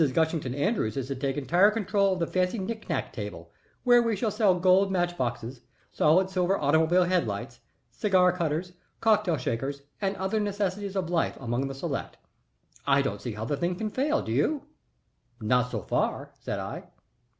[0.13, 3.51] Gushington Andrews is to take entire control of the fancy knick knack table,
[3.83, 7.59] where we shall sell gold match boxes, solid silver automobile head lights,
[7.91, 12.17] cigar cutters, cocktail shakers, and other necessities of life among the select.
[12.87, 14.63] I don't see how the thing can fail, do you?"
[15.39, 16.87] "Not so far," said I.